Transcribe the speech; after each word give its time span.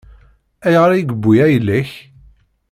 Ayɣer 0.65 0.91
i 0.93 0.99
yewwi 1.01 1.35
ayla-k? 1.45 1.91